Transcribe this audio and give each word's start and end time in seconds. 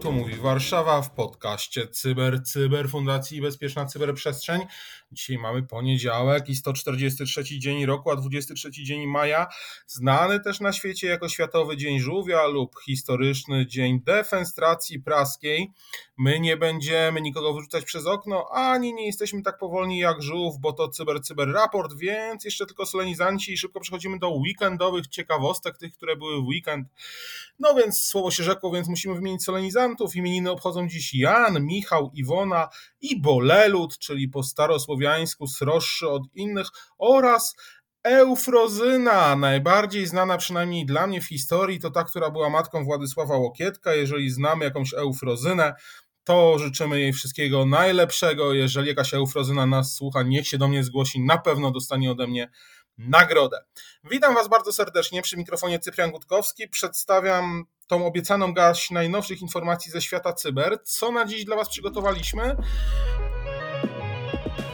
Tu 0.00 0.12
mówi 0.12 0.34
Warszawa 0.34 1.02
w 1.02 1.10
podcaście 1.10 1.88
Cyber, 1.88 2.42
Cyber 2.42 2.88
Fundacji 2.90 3.40
Bezpieczna 3.40 3.86
Cyberprzestrzeń. 3.86 4.60
Dzisiaj 5.12 5.38
mamy 5.38 5.62
poniedziałek 5.62 6.48
i 6.48 6.54
143 6.54 7.44
dzień 7.44 7.86
roku, 7.86 8.10
a 8.10 8.16
23 8.16 8.70
dzień 8.70 9.06
maja, 9.06 9.46
znany 9.86 10.40
też 10.40 10.60
na 10.60 10.72
świecie 10.72 11.06
jako 11.06 11.28
Światowy 11.28 11.76
Dzień 11.76 12.00
Żółwia 12.00 12.46
lub 12.46 12.74
historyczny 12.84 13.66
Dzień 13.66 14.00
Defenstracji 14.00 15.00
Praskiej. 15.00 15.70
My 16.18 16.40
nie 16.40 16.56
będziemy 16.56 17.20
nikogo 17.20 17.54
wyrzucać 17.54 17.84
przez 17.84 18.06
okno, 18.06 18.48
ani 18.52 18.94
nie 18.94 19.06
jesteśmy 19.06 19.42
tak 19.42 19.58
powolni 19.58 19.98
jak 19.98 20.22
żółw, 20.22 20.58
bo 20.58 20.72
to 20.72 20.88
Cyber 20.88 21.22
Cyber 21.22 21.52
Raport, 21.52 21.94
więc 21.96 22.44
jeszcze 22.44 22.66
tylko 22.66 22.86
solenizanci 22.86 23.52
i 23.52 23.58
szybko 23.58 23.80
przechodzimy 23.80 24.18
do 24.18 24.30
weekendowych 24.30 25.06
ciekawostek, 25.06 25.78
tych, 25.78 25.92
które 25.92 26.16
były 26.16 26.42
w 26.42 26.44
weekend. 26.44 26.88
No 27.58 27.74
więc 27.74 28.00
słowo 28.00 28.30
się 28.30 28.42
rzekło, 28.42 28.70
więc 28.70 28.88
musimy 28.88 29.14
wymienić 29.14 29.44
Imieniny 30.14 30.50
obchodzą 30.50 30.88
dziś 30.88 31.14
Jan, 31.14 31.66
Michał, 31.66 32.10
Iwona 32.14 32.68
i 33.00 33.20
Bolelut, 33.20 33.98
czyli 33.98 34.28
po 34.28 34.42
starosłowiańsku 34.42 35.46
sroższy 35.46 36.08
od 36.08 36.22
innych 36.34 36.66
oraz 36.98 37.54
Eufrozyna, 38.02 39.36
najbardziej 39.36 40.06
znana 40.06 40.36
przynajmniej 40.36 40.86
dla 40.86 41.06
mnie 41.06 41.20
w 41.20 41.28
historii, 41.28 41.80
to 41.80 41.90
ta, 41.90 42.04
która 42.04 42.30
była 42.30 42.50
matką 42.50 42.84
Władysława 42.84 43.36
Łokietka. 43.36 43.94
Jeżeli 43.94 44.30
znamy 44.30 44.64
jakąś 44.64 44.94
Eufrozynę, 44.94 45.74
to 46.24 46.58
życzymy 46.58 47.00
jej 47.00 47.12
wszystkiego 47.12 47.66
najlepszego. 47.66 48.52
Jeżeli 48.52 48.88
jakaś 48.88 49.14
Eufrozyna 49.14 49.66
nas 49.66 49.94
słucha, 49.94 50.22
niech 50.22 50.48
się 50.48 50.58
do 50.58 50.68
mnie 50.68 50.84
zgłosi, 50.84 51.20
na 51.20 51.38
pewno 51.38 51.70
dostanie 51.70 52.10
ode 52.10 52.26
mnie 52.26 52.50
nagrodę. 52.98 53.64
Witam 54.10 54.34
Was 54.34 54.48
bardzo 54.48 54.72
serdecznie 54.72 55.22
przy 55.22 55.36
mikrofonie 55.36 55.78
Cyprian 55.78 56.10
Gutkowski. 56.10 56.68
Przedstawiam 56.68 57.64
tą 57.86 58.06
obiecaną 58.06 58.52
garść 58.52 58.90
najnowszych 58.90 59.42
informacji 59.42 59.90
ze 59.90 60.02
świata 60.02 60.32
cyber. 60.32 60.78
Co 60.84 61.12
na 61.12 61.24
dziś 61.24 61.44
dla 61.44 61.56
Was 61.56 61.68
przygotowaliśmy? 61.68 62.56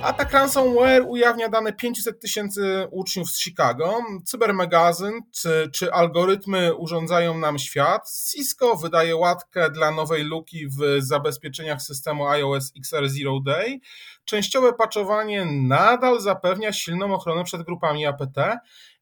Atak 0.03 0.33
ransomware 0.33 1.03
ujawnia 1.07 1.49
dane 1.49 1.73
500 1.73 2.21
tysięcy 2.21 2.87
uczniów 2.91 3.31
z 3.31 3.41
Chicago. 3.41 3.99
Cybermagazyn 4.25 5.21
czy, 5.33 5.71
czy 5.73 5.93
algorytmy 5.93 6.75
urządzają 6.75 7.39
nam 7.39 7.59
świat. 7.59 8.11
Cisco 8.31 8.77
wydaje 8.77 9.17
łatkę 9.17 9.71
dla 9.71 9.91
nowej 9.91 10.25
luki 10.25 10.67
w 10.69 11.03
zabezpieczeniach 11.03 11.83
systemu 11.83 12.27
iOS 12.27 12.73
XR 12.79 13.09
Zero 13.09 13.41
Day. 13.41 13.81
Częściowe 14.25 14.73
patchowanie 14.73 15.45
nadal 15.45 16.21
zapewnia 16.21 16.73
silną 16.73 17.15
ochronę 17.15 17.45
przed 17.45 17.63
grupami 17.63 18.07
APT. 18.07 18.39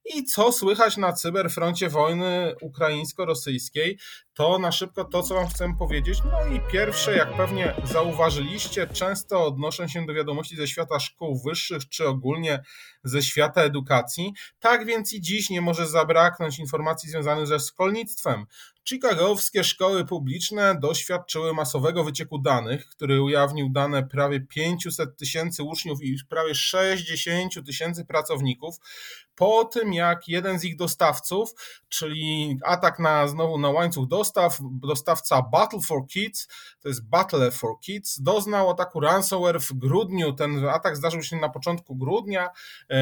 I 0.05 0.25
co 0.25 0.53
słychać 0.53 0.97
na 0.97 1.13
cyberfroncie 1.13 1.89
wojny 1.89 2.55
ukraińsko-rosyjskiej? 2.61 3.99
To 4.35 4.59
na 4.59 4.73
szybko 4.73 5.05
to, 5.05 5.23
co 5.23 5.35
Wam 5.35 5.49
chcę 5.49 5.75
powiedzieć. 5.79 6.19
No 6.25 6.55
i 6.57 6.61
pierwsze, 6.73 7.17
jak 7.17 7.37
pewnie 7.37 7.75
zauważyliście, 7.85 8.87
często 8.87 9.47
odnoszę 9.47 9.89
się 9.89 10.07
do 10.07 10.15
wiadomości 10.15 10.57
ze 10.57 10.69
świata 10.69 11.01
szkół 11.01 11.43
wyższych, 11.47 11.89
czy 11.89 12.09
ogólnie 12.09 12.63
ze 13.05 13.23
świata 13.23 13.63
edukacji. 13.63 14.33
Tak 14.59 14.87
więc 14.87 15.13
i 15.13 15.21
dziś 15.21 15.51
nie 15.51 15.61
może 15.61 15.87
zabraknąć 15.87 16.59
informacji 16.59 17.11
związanych 17.11 17.47
ze 17.47 17.61
szkolnictwem. 17.61 18.45
Chicagowskie 18.89 19.65
szkoły 19.65 20.05
publiczne 20.05 20.79
doświadczyły 20.81 21.55
masowego 21.55 22.05
wycieku 22.05 22.39
danych, 22.39 22.87
który 22.89 23.23
ujawnił 23.23 23.71
dane 23.71 24.07
prawie 24.07 24.41
500 24.41 25.17
tysięcy 25.17 25.63
uczniów 25.63 26.03
i 26.03 26.17
prawie 26.29 26.55
60 26.55 27.67
tysięcy 27.67 28.05
pracowników. 28.05 28.77
Po 29.35 29.65
tym, 29.65 29.93
jak 29.93 30.29
jeden 30.29 30.59
z 30.59 30.65
ich 30.65 30.77
dostawców, 30.77 31.51
czyli 31.89 32.59
atak 32.65 32.99
na 32.99 33.29
znowu 33.29 33.59
na 33.59 33.71
łańcuch 33.71 34.09
dostaw, 34.09 34.59
dostawca 34.61 35.43
Battle 35.43 35.81
for 35.81 36.07
Kids, 36.07 36.49
to 36.81 36.89
jest 36.89 37.09
Battle 37.09 37.51
for 37.51 37.81
Kids, 37.81 38.21
doznał 38.21 38.71
ataku 38.71 39.01
ransomware 39.01 39.61
w 39.61 39.73
grudniu. 39.73 40.33
Ten 40.33 40.69
atak 40.69 40.97
zdarzył 40.97 41.23
się 41.23 41.37
na 41.37 41.49
początku 41.49 41.97
grudnia. 41.97 42.49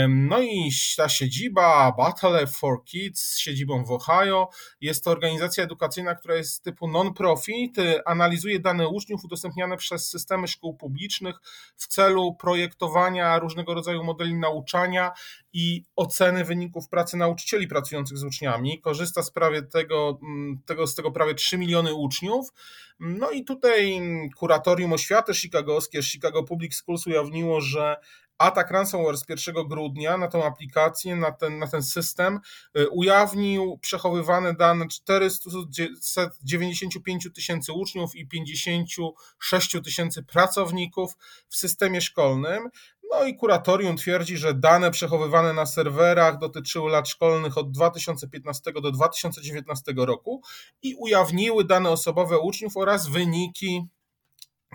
No 0.08 0.40
i 0.40 0.70
ta 0.96 1.08
siedziba 1.08 1.92
Battle 1.92 2.46
for 2.46 2.84
Kids 2.84 3.20
z 3.20 3.38
siedzibą 3.38 3.84
w 3.84 3.90
Ohio 3.90 4.48
jest 4.80 5.04
to 5.04 5.10
organizacja 5.10 5.64
edukacyjna, 5.64 5.75
która 6.14 6.34
jest 6.34 6.62
typu 6.62 6.88
non-profit, 6.88 7.76
analizuje 8.04 8.60
dane 8.60 8.88
uczniów 8.88 9.24
udostępniane 9.24 9.76
przez 9.76 10.10
systemy 10.10 10.48
szkół 10.48 10.76
publicznych 10.76 11.36
w 11.76 11.86
celu 11.86 12.34
projektowania 12.34 13.38
różnego 13.38 13.74
rodzaju 13.74 14.04
modeli 14.04 14.34
nauczania 14.34 15.12
i 15.52 15.84
oceny 15.96 16.44
wyników 16.44 16.88
pracy 16.88 17.16
nauczycieli 17.16 17.68
pracujących 17.68 18.18
z 18.18 18.24
uczniami. 18.24 18.80
Korzysta 18.80 19.22
z 19.22 19.30
prawie 19.30 19.62
tego, 19.62 20.18
tego, 20.66 20.86
z 20.86 20.94
tego 20.94 21.12
prawie 21.12 21.34
3 21.34 21.58
miliony 21.58 21.94
uczniów. 21.94 22.52
No 23.00 23.30
i 23.30 23.44
tutaj 23.44 24.00
kuratorium 24.36 24.92
oświaty 24.92 25.34
chicagowskie, 25.34 26.02
Chicago 26.02 26.42
Public 26.42 26.74
Schools 26.74 27.06
ujawniło, 27.06 27.60
że 27.60 27.96
atak 28.38 28.70
ransomware 28.70 29.16
z 29.16 29.24
1 29.28 29.54
grudnia 29.68 30.18
na 30.18 30.28
tą 30.28 30.44
aplikację, 30.44 31.16
na 31.16 31.32
ten, 31.32 31.58
na 31.58 31.66
ten 31.66 31.82
system 31.82 32.40
y, 32.78 32.88
ujawnił 32.88 33.78
przechowywane 33.78 34.54
dane 34.54 34.88
495 34.88 37.28
tysięcy 37.34 37.72
uczniów 37.72 38.16
i 38.16 38.28
56 38.28 39.76
tysięcy 39.84 40.22
pracowników 40.22 41.16
w 41.48 41.56
systemie 41.56 42.00
szkolnym. 42.00 42.68
No 43.10 43.24
i 43.24 43.36
kuratorium 43.36 43.96
twierdzi, 43.96 44.36
że 44.36 44.54
dane 44.54 44.90
przechowywane 44.90 45.52
na 45.52 45.66
serwerach 45.66 46.38
dotyczyły 46.38 46.90
lat 46.90 47.08
szkolnych 47.08 47.58
od 47.58 47.70
2015 47.70 48.72
do 48.72 48.90
2019 48.90 49.92
roku 49.96 50.42
i 50.82 50.94
ujawniły 50.94 51.64
dane 51.64 51.90
osobowe 51.90 52.38
uczniów 52.38 52.76
oraz 52.76 53.08
wyniki 53.08 53.86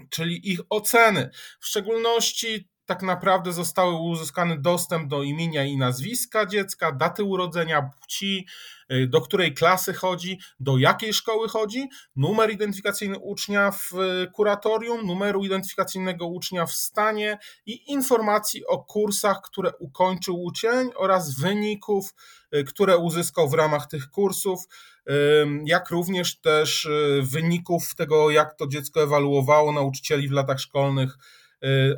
czyli 0.09 0.51
ich 0.51 0.59
oceny. 0.69 1.29
W 1.59 1.67
szczególności 1.67 2.69
tak 2.91 3.01
naprawdę 3.01 3.53
zostały 3.53 3.95
uzyskany 3.95 4.57
dostęp 4.61 5.07
do 5.07 5.23
imienia 5.23 5.63
i 5.65 5.77
nazwiska 5.77 6.45
dziecka, 6.45 6.91
daty 6.91 7.23
urodzenia, 7.23 7.89
płci, 7.99 8.47
y, 8.91 9.07
do 9.07 9.21
której 9.21 9.53
klasy 9.53 9.93
chodzi, 9.93 10.39
do 10.59 10.77
jakiej 10.77 11.13
szkoły 11.13 11.49
chodzi, 11.49 11.89
numer 12.15 12.51
identyfikacyjny 12.51 13.19
ucznia 13.19 13.71
w 13.71 13.93
y, 13.93 14.31
kuratorium, 14.31 15.05
numeru 15.05 15.45
identyfikacyjnego 15.45 16.27
ucznia 16.27 16.65
w 16.65 16.73
stanie 16.73 17.37
i 17.65 17.91
informacji 17.91 18.65
o 18.65 18.77
kursach, 18.83 19.41
które 19.41 19.71
ukończył 19.79 20.43
uczeń 20.43 20.89
oraz 20.95 21.39
wyników, 21.39 22.13
y, 22.55 22.63
które 22.63 22.97
uzyskał 22.97 23.49
w 23.49 23.53
ramach 23.53 23.87
tych 23.87 24.09
kursów, 24.09 24.59
jak 25.65 25.89
również 25.89 26.39
też 26.39 26.87
wyników 27.21 27.95
tego, 27.95 28.29
jak 28.29 28.55
to 28.55 28.67
dziecko 28.67 29.03
ewaluowało 29.03 29.71
nauczycieli 29.71 30.27
w 30.27 30.31
latach 30.31 30.59
szkolnych 30.59 31.17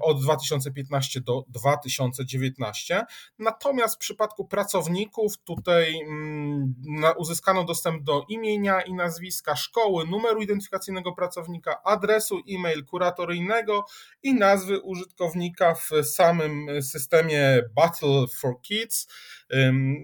od 0.01 0.21
2015 0.21 1.21
do 1.21 1.43
2019. 1.47 3.05
Natomiast 3.39 3.95
w 3.95 3.97
przypadku 3.97 4.45
pracowników 4.45 5.37
tutaj 5.37 6.01
mm, 6.01 6.73
uzyskano 7.17 7.63
dostęp 7.63 8.03
do 8.03 8.25
imienia 8.29 8.81
i 8.81 8.93
nazwiska 8.93 9.55
szkoły, 9.55 10.07
numeru 10.07 10.41
identyfikacyjnego 10.41 11.13
pracownika, 11.13 11.83
adresu 11.83 12.41
e-mail 12.49 12.85
kuratoryjnego 12.85 13.85
i 14.23 14.33
nazwy 14.33 14.79
użytkownika 14.79 15.75
w 15.75 15.89
samym 16.03 16.81
systemie 16.81 17.61
Battle 17.75 18.25
for 18.39 18.61
Kids. 18.61 19.07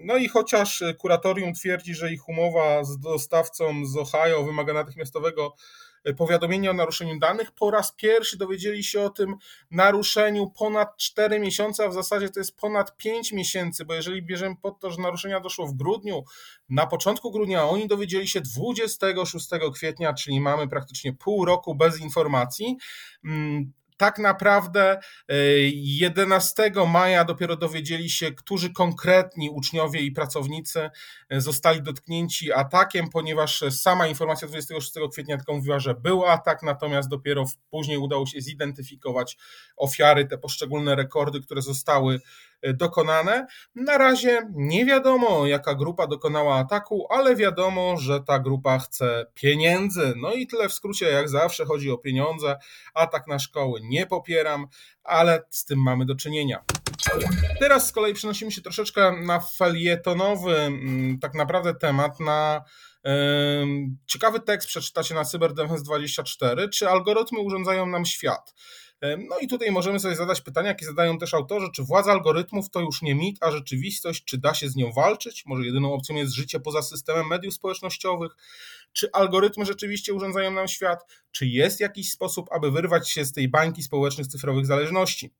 No 0.04 0.16
i 0.16 0.28
chociaż 0.28 0.82
kuratorium 0.98 1.54
twierdzi, 1.54 1.94
że 1.94 2.12
ich 2.12 2.28
umowa 2.28 2.84
z 2.84 2.98
dostawcą 2.98 3.86
z 3.86 3.96
Ohio 3.96 4.44
wymaga 4.44 4.72
natychmiastowego 4.72 5.54
powiadomienie 6.16 6.70
o 6.70 6.74
naruszeniu 6.74 7.18
danych. 7.18 7.50
Po 7.50 7.70
raz 7.70 7.92
pierwszy 7.92 8.38
dowiedzieli 8.38 8.84
się 8.84 9.00
o 9.00 9.10
tym 9.10 9.36
naruszeniu 9.70 10.50
ponad 10.50 10.96
4 10.96 11.40
miesiące, 11.40 11.84
a 11.84 11.88
w 11.88 11.94
zasadzie 11.94 12.28
to 12.28 12.40
jest 12.40 12.56
ponad 12.56 12.96
5 12.96 13.32
miesięcy, 13.32 13.84
bo 13.84 13.94
jeżeli 13.94 14.22
bierzemy 14.22 14.56
pod 14.62 14.80
to, 14.80 14.90
że 14.90 15.02
naruszenia 15.02 15.40
doszło 15.40 15.66
w 15.66 15.74
grudniu, 15.74 16.24
na 16.68 16.86
początku 16.86 17.30
grudnia 17.30 17.64
oni 17.64 17.88
dowiedzieli 17.88 18.28
się 18.28 18.40
26 18.40 19.48
kwietnia, 19.74 20.14
czyli 20.14 20.40
mamy 20.40 20.68
praktycznie 20.68 21.12
pół 21.12 21.44
roku 21.44 21.74
bez 21.74 22.00
informacji. 22.00 22.76
Tak 24.00 24.18
naprawdę 24.18 25.00
11 25.72 26.62
e, 26.62 26.86
maja 26.86 27.24
dopiero 27.24 27.56
dowiedzieli 27.56 28.10
się, 28.10 28.32
którzy 28.32 28.72
konkretni 28.72 29.50
uczniowie 29.50 30.00
i 30.00 30.12
pracownicy 30.12 30.90
e, 31.28 31.40
zostali 31.40 31.82
dotknięci 31.82 32.52
atakiem, 32.52 33.08
ponieważ 33.10 33.64
sama 33.70 34.06
informacja 34.06 34.48
26 34.48 34.92
kwietnia 35.12 35.36
tylko 35.36 35.54
mówiła, 35.54 35.78
że 35.78 35.94
był 35.94 36.26
atak, 36.26 36.62
natomiast 36.62 37.08
dopiero 37.08 37.44
później 37.70 37.98
udało 37.98 38.26
się 38.26 38.40
zidentyfikować 38.40 39.36
ofiary, 39.76 40.26
te 40.26 40.38
poszczególne 40.38 40.94
rekordy, 40.94 41.40
które 41.40 41.62
zostały 41.62 42.20
dokonane. 42.62 43.46
Na 43.74 43.98
razie 43.98 44.42
nie 44.54 44.84
wiadomo, 44.86 45.46
jaka 45.46 45.74
grupa 45.74 46.06
dokonała 46.06 46.56
ataku, 46.56 47.06
ale 47.10 47.36
wiadomo, 47.36 47.96
że 47.96 48.20
ta 48.20 48.38
grupa 48.38 48.78
chce 48.78 49.26
pieniędzy. 49.34 50.12
No 50.16 50.32
i 50.32 50.46
tyle 50.46 50.68
w 50.68 50.72
skrócie, 50.72 51.06
jak 51.06 51.28
zawsze 51.28 51.64
chodzi 51.64 51.90
o 51.90 51.98
pieniądze. 51.98 52.56
Atak 52.94 53.26
na 53.26 53.38
szkoły 53.38 53.80
nie 53.82 54.06
popieram, 54.06 54.66
ale 55.04 55.42
z 55.50 55.64
tym 55.64 55.82
mamy 55.82 56.06
do 56.06 56.14
czynienia. 56.14 56.64
Teraz 57.60 57.88
z 57.88 57.92
kolei 57.92 58.14
przenosimy 58.14 58.52
się 58.52 58.62
troszeczkę 58.62 59.12
na 59.12 59.40
felietonowy, 59.40 60.56
mm, 60.56 61.18
tak 61.18 61.34
naprawdę 61.34 61.74
temat, 61.74 62.20
na 62.20 62.64
ciekawy 64.06 64.40
tekst 64.40 64.68
przeczytacie 64.68 65.14
na 65.14 65.22
CyberDefense24, 65.22 66.68
czy 66.68 66.88
algorytmy 66.88 67.38
urządzają 67.38 67.86
nam 67.86 68.04
świat. 68.04 68.54
No 69.02 69.38
i 69.38 69.48
tutaj 69.48 69.70
możemy 69.70 70.00
sobie 70.00 70.16
zadać 70.16 70.40
pytania, 70.40 70.68
jakie 70.68 70.86
zadają 70.86 71.18
też 71.18 71.34
autorzy, 71.34 71.66
czy 71.74 71.82
władza 71.82 72.12
algorytmów 72.12 72.70
to 72.70 72.80
już 72.80 73.02
nie 73.02 73.14
mit, 73.14 73.36
a 73.40 73.50
rzeczywistość, 73.50 74.24
czy 74.24 74.38
da 74.38 74.54
się 74.54 74.68
z 74.68 74.76
nią 74.76 74.92
walczyć? 74.92 75.46
Może 75.46 75.66
jedyną 75.66 75.92
opcją 75.94 76.16
jest 76.16 76.32
życie 76.32 76.60
poza 76.60 76.82
systemem 76.82 77.26
mediów 77.26 77.54
społecznościowych? 77.54 78.36
Czy 78.92 79.12
algorytmy 79.12 79.66
rzeczywiście 79.66 80.14
urządzają 80.14 80.50
nam 80.50 80.68
świat? 80.68 81.06
Czy 81.30 81.46
jest 81.46 81.80
jakiś 81.80 82.10
sposób, 82.10 82.48
aby 82.52 82.70
wyrwać 82.70 83.10
się 83.10 83.24
z 83.24 83.32
tej 83.32 83.48
bańki 83.48 83.82
społecznych 83.82 84.26
cyfrowych 84.26 84.66
zależności? 84.66 85.30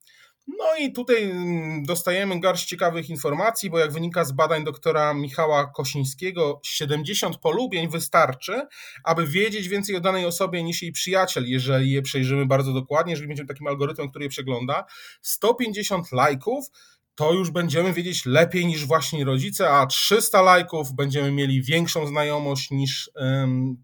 No 0.46 0.76
i 0.78 0.92
tutaj 0.92 1.30
mm, 1.30 1.82
dostajemy 1.82 2.40
garść 2.40 2.68
ciekawych 2.68 3.10
informacji, 3.10 3.70
bo 3.70 3.78
jak 3.78 3.92
wynika 3.92 4.24
z 4.24 4.32
badań 4.32 4.64
doktora 4.64 5.14
Michała 5.14 5.66
Kosińskiego, 5.66 6.60
70 6.64 7.38
polubień 7.38 7.88
wystarczy, 7.88 8.66
aby 9.04 9.26
wiedzieć 9.26 9.68
więcej 9.68 9.96
o 9.96 10.00
danej 10.00 10.26
osobie 10.26 10.62
niż 10.62 10.82
jej 10.82 10.92
przyjaciel, 10.92 11.44
jeżeli 11.46 11.90
je 11.90 12.02
przejrzymy 12.02 12.46
bardzo 12.46 12.72
dokładnie, 12.72 13.10
jeżeli 13.10 13.28
będziemy 13.28 13.48
takim 13.48 13.66
algorytmem, 13.66 14.10
który 14.10 14.24
je 14.24 14.28
przegląda. 14.28 14.84
150 15.22 16.12
lajków 16.12 16.70
to 17.14 17.32
już 17.32 17.50
będziemy 17.50 17.92
wiedzieć 17.92 18.26
lepiej 18.26 18.66
niż 18.66 18.86
właśnie 18.86 19.24
rodzice, 19.24 19.70
a 19.70 19.86
300 19.86 20.42
lajków 20.42 20.92
będziemy 20.92 21.32
mieli 21.32 21.62
większą 21.62 22.06
znajomość 22.06 22.70
niż 22.70 23.10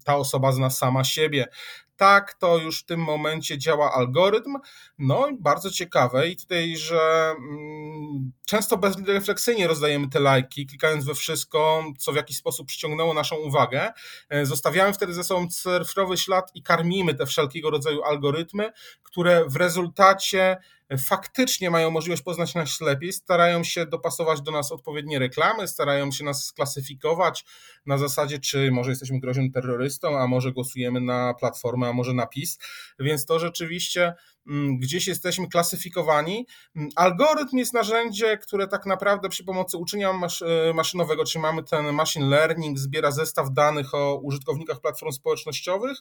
ta 0.05 0.17
osoba 0.17 0.51
zna 0.51 0.69
sama 0.69 1.03
siebie 1.03 1.47
tak 1.97 2.33
to 2.33 2.57
już 2.57 2.79
w 2.79 2.85
tym 2.85 2.99
momencie 2.99 3.57
działa 3.57 3.93
algorytm. 3.93 4.57
No 4.99 5.27
i 5.27 5.37
bardzo 5.39 5.71
ciekawe 5.71 6.27
i 6.27 6.35
tutaj, 6.35 6.77
że 6.77 7.31
mm, 7.37 8.31
często 8.45 8.77
bezrefleksyjnie 8.77 9.67
rozdajemy 9.67 10.09
te 10.09 10.19
lajki, 10.19 10.67
klikając 10.67 11.05
we 11.05 11.13
wszystko, 11.13 11.83
co 11.97 12.11
w 12.11 12.15
jakiś 12.15 12.37
sposób 12.37 12.67
przyciągnęło 12.67 13.13
naszą 13.13 13.35
uwagę. 13.35 13.91
E, 14.29 14.45
zostawiamy 14.45 14.93
wtedy 14.93 15.13
ze 15.13 15.23
sobą 15.23 15.47
cyfrowy 15.47 16.17
ślad 16.17 16.51
i 16.55 16.63
karmimy 16.63 17.13
te 17.13 17.25
wszelkiego 17.25 17.69
rodzaju 17.69 18.03
algorytmy, 18.03 18.71
które 19.03 19.45
w 19.47 19.55
rezultacie 19.55 20.57
faktycznie 20.97 21.69
mają 21.69 21.91
możliwość 21.91 22.21
poznać 22.21 22.55
nas 22.55 22.81
lepiej, 22.81 23.13
starają 23.13 23.63
się 23.63 23.85
dopasować 23.85 24.41
do 24.41 24.51
nas 24.51 24.71
odpowiednie 24.71 25.19
reklamy, 25.19 25.67
starają 25.67 26.11
się 26.11 26.23
nas 26.23 26.45
sklasyfikować 26.45 27.45
na 27.85 27.97
zasadzie, 27.97 28.39
czy 28.39 28.71
może 28.71 28.89
jesteśmy 28.89 29.19
groźnym 29.19 29.51
terrorystą, 29.51 30.19
a 30.19 30.27
może 30.27 30.51
głosujemy 30.51 31.01
na 31.01 31.33
platformę, 31.33 31.87
a 31.87 31.93
może 31.93 32.13
na 32.13 32.27
PiS, 32.27 32.57
więc 32.99 33.25
to 33.25 33.39
rzeczywiście 33.39 34.13
mm, 34.47 34.79
gdzieś 34.79 35.07
jesteśmy 35.07 35.47
klasyfikowani. 35.47 36.47
Mm, 36.75 36.89
algorytm 36.95 37.57
jest 37.57 37.73
narzędzie, 37.73 38.37
które 38.37 38.67
tak 38.67 38.85
naprawdę 38.85 39.29
przy 39.29 39.43
pomocy 39.43 39.77
uczenia 39.77 40.11
e, 40.11 40.73
maszynowego, 40.73 41.25
czyli 41.25 41.41
mamy 41.41 41.63
ten 41.63 41.93
machine 41.93 42.25
learning, 42.25 42.79
zbiera 42.79 43.11
zestaw 43.11 43.53
danych 43.53 43.93
o 43.93 44.15
użytkownikach 44.15 44.79
platform 44.81 45.11
społecznościowych, 45.11 45.97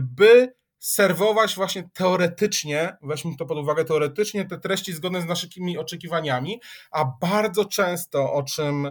by 0.00 0.60
serwować 0.80 1.54
właśnie 1.54 1.90
teoretycznie, 1.94 2.96
weźmy 3.02 3.36
to 3.36 3.46
pod 3.46 3.58
uwagę, 3.58 3.84
teoretycznie 3.84 4.44
te 4.44 4.58
treści 4.58 4.92
zgodne 4.92 5.22
z 5.22 5.26
naszymi 5.26 5.78
oczekiwaniami, 5.78 6.60
a 6.90 7.04
bardzo 7.20 7.64
często, 7.64 8.32
o 8.32 8.42
czym 8.42 8.86
y, 8.86 8.90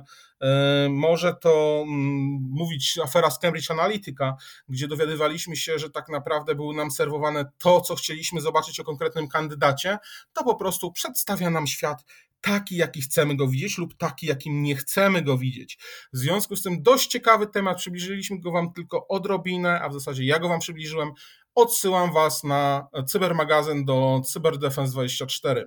może 0.90 1.34
to 1.34 1.84
mm, 1.88 2.50
mówić 2.52 3.00
afera 3.04 3.32
z 3.32 3.40
Cambridge 3.40 3.72
Analytica, 3.72 4.36
gdzie 4.70 4.88
dowiadywaliśmy 4.88 5.56
się, 5.56 5.80
że 5.80 5.90
tak 5.90 6.10
naprawdę 6.10 6.56
było 6.56 6.74
nam 6.74 6.92
serwowane 6.92 7.52
to, 7.58 7.82
co 7.82 7.96
chcieliśmy 7.96 8.42
zobaczyć 8.42 8.80
o 8.80 8.84
konkretnym 8.84 9.28
kandydacie, 9.28 9.98
to 10.34 10.44
po 10.44 10.56
prostu 10.56 10.92
przedstawia 10.92 11.50
nam 11.50 11.68
świat 11.68 12.04
taki, 12.42 12.76
jaki 12.76 13.02
chcemy 13.02 13.36
go 13.36 13.48
widzieć, 13.48 13.78
lub 13.78 13.98
taki, 13.98 14.26
jakim 14.28 14.64
nie 14.64 14.76
chcemy 14.76 15.22
go 15.22 15.38
widzieć. 15.38 15.78
W 16.14 16.18
związku 16.18 16.56
z 16.56 16.64
tym 16.64 16.84
dość 16.84 17.08
ciekawy 17.08 17.48
temat, 17.48 17.78
przybliżyliśmy 17.78 18.40
go 18.40 18.52
Wam 18.52 18.74
tylko 18.74 19.08
odrobinę, 19.08 19.82
a 19.82 19.90
w 19.90 19.94
zasadzie 19.94 20.26
ja 20.26 20.40
go 20.40 20.50
Wam 20.50 20.60
przybliżyłem. 20.60 21.12
Odsyłam 21.56 22.14
Was 22.14 22.44
na 22.44 22.88
cybermagazyn 23.08 23.86
do 23.86 24.22
CyberDefense24. 24.36 25.66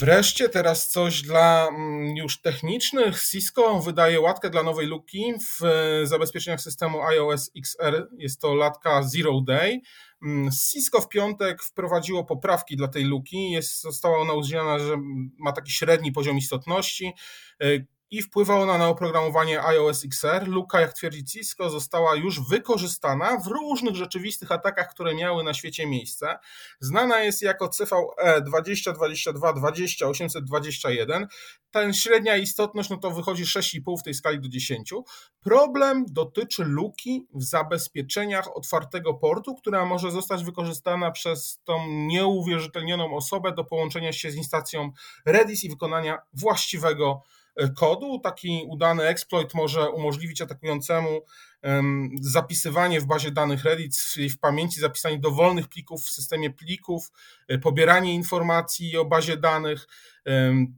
Wreszcie 0.00 0.48
teraz 0.48 0.88
coś 0.88 1.22
dla 1.22 1.68
mm, 1.68 2.16
już 2.16 2.40
technicznych. 2.40 3.22
Cisco 3.30 3.80
wydaje 3.80 4.20
łatkę 4.20 4.50
dla 4.50 4.62
nowej 4.62 4.86
luki 4.86 5.34
w 5.40 5.60
zabezpieczeniach 6.04 6.60
systemu 6.60 7.02
iOS 7.02 7.50
XR. 7.56 8.08
Jest 8.18 8.40
to 8.40 8.54
latka 8.54 9.02
Zero 9.02 9.40
Day. 9.40 9.80
Mm, 10.22 10.50
Cisco 10.72 11.00
w 11.00 11.08
piątek 11.08 11.62
wprowadziło 11.62 12.24
poprawki 12.24 12.76
dla 12.76 12.88
tej 12.88 13.04
luki. 13.04 13.50
Jest, 13.50 13.80
została 13.80 14.18
ona 14.18 14.32
uznana, 14.32 14.78
że 14.78 14.96
ma 15.38 15.52
taki 15.52 15.72
średni 15.72 16.12
poziom 16.12 16.38
istotności 16.38 17.12
i 18.10 18.22
wpływa 18.22 18.54
ona 18.54 18.78
na 18.78 18.88
oprogramowanie 18.88 19.62
iOS 19.62 20.04
XR. 20.04 20.48
Luka, 20.48 20.80
jak 20.80 20.92
twierdzi 20.92 21.24
Cisco, 21.24 21.70
została 21.70 22.14
już 22.14 22.48
wykorzystana 22.48 23.38
w 23.38 23.46
różnych 23.46 23.96
rzeczywistych 23.96 24.52
atakach, 24.52 24.90
które 24.90 25.14
miały 25.14 25.44
na 25.44 25.54
świecie 25.54 25.86
miejsce. 25.86 26.38
Znana 26.80 27.20
jest 27.20 27.42
jako 27.42 27.68
CVE 27.68 28.40
2022 28.40 29.52
20 29.52 30.06
821. 30.06 31.26
Ten 31.70 31.94
średnia 31.94 32.36
istotność 32.36 32.90
no 32.90 32.96
to 32.96 33.10
wychodzi 33.10 33.44
6,5 33.44 34.00
w 34.00 34.02
tej 34.02 34.14
skali 34.14 34.40
do 34.40 34.48
10. 34.48 34.94
Problem 35.40 36.04
dotyczy 36.08 36.64
luki 36.64 37.26
w 37.34 37.42
zabezpieczeniach 37.42 38.56
otwartego 38.56 39.14
portu, 39.14 39.54
która 39.54 39.84
może 39.84 40.10
zostać 40.10 40.44
wykorzystana 40.44 41.10
przez 41.10 41.60
tą 41.64 41.86
nieuwierzytelnioną 41.88 43.16
osobę 43.16 43.52
do 43.52 43.64
połączenia 43.64 44.12
się 44.12 44.30
z 44.30 44.34
instancją 44.34 44.90
Redis 45.24 45.64
i 45.64 45.68
wykonania 45.68 46.18
właściwego 46.32 47.22
kodu. 47.76 48.20
Taki 48.20 48.64
udany 48.68 49.02
exploit 49.02 49.54
może 49.54 49.90
umożliwić 49.90 50.40
atakującemu 50.40 51.20
zapisywanie 52.20 53.00
w 53.00 53.06
bazie 53.06 53.30
danych 53.30 53.64
Reddit 53.64 53.96
w 54.30 54.38
pamięci, 54.38 54.80
zapisanie 54.80 55.18
dowolnych 55.18 55.68
plików 55.68 56.02
w 56.02 56.10
systemie 56.10 56.50
plików, 56.50 57.10
e, 57.48 57.58
pobieranie 57.58 58.14
informacji 58.14 58.96
o 58.96 59.04
bazie 59.04 59.36
danych. 59.36 59.86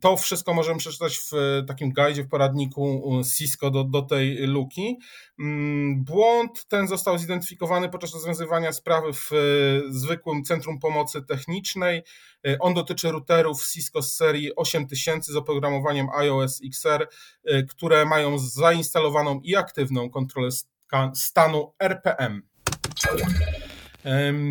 To 0.01 0.17
wszystko 0.17 0.55
możemy 0.55 0.79
przeczytać 0.79 1.19
w 1.19 1.33
takim 1.67 1.93
guidzie, 1.93 2.23
w 2.23 2.29
poradniku 2.29 3.03
Cisco 3.37 3.71
do, 3.71 3.85
do 3.85 4.03
tej 4.03 4.37
luki. 4.37 4.99
Mm, 5.39 6.05
błąd 6.05 6.67
ten 6.69 6.89
został 6.89 7.19
zidentyfikowany 7.19 7.89
podczas 7.89 8.15
rozwiązywania 8.15 8.73
sprawy 8.73 9.13
w 9.13 9.33
e, 9.33 9.37
zwykłym 9.89 10.45
Centrum 10.45 10.79
Pomocy 10.79 11.23
Technicznej. 11.23 12.03
E, 12.47 12.59
on 12.59 12.75
dotyczy 12.75 13.11
routerów 13.11 13.67
Cisco 13.67 14.03
z 14.03 14.15
serii 14.17 14.57
8000 14.57 15.33
z 15.33 15.37
oprogramowaniem 15.37 16.07
iOS 16.11 16.61
XR, 16.65 17.09
które 17.69 18.05
mają 18.05 18.39
zainstalowaną 18.39 19.41
i 19.41 19.57
aktywną 19.57 20.11
kontrolę 20.11 20.51
stanu 21.15 21.75
RPM. 21.79 22.43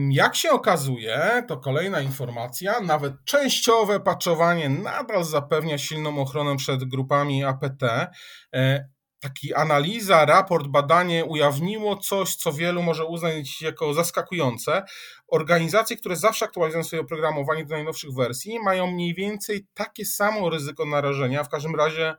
Jak 0.09 0.35
się 0.35 0.51
okazuje, 0.51 1.43
to 1.47 1.57
kolejna 1.57 2.01
informacja, 2.01 2.79
nawet 2.79 3.13
częściowe 3.25 3.99
patchowanie 3.99 4.69
nadal 4.69 5.23
zapewnia 5.23 5.77
silną 5.77 6.21
ochronę 6.21 6.55
przed 6.55 6.83
grupami 6.83 7.43
APT. 7.43 7.83
E, 8.55 8.89
taki 9.19 9.53
analiza, 9.53 10.25
raport, 10.25 10.67
badanie 10.67 11.25
ujawniło 11.25 11.97
coś, 11.97 12.35
co 12.35 12.53
wielu 12.53 12.83
może 12.83 13.05
uznać 13.05 13.61
jako 13.61 13.93
zaskakujące. 13.93 14.83
Organizacje, 15.27 15.97
które 15.97 16.15
zawsze 16.15 16.45
aktualizują 16.45 16.83
swoje 16.83 17.01
oprogramowanie 17.01 17.65
do 17.65 17.75
najnowszych 17.75 18.13
wersji, 18.13 18.59
mają 18.59 18.91
mniej 18.91 19.15
więcej 19.15 19.67
takie 19.73 20.05
samo 20.05 20.49
ryzyko 20.49 20.85
narażenia, 20.85 21.43
w 21.43 21.49
każdym 21.49 21.75
razie 21.75 22.15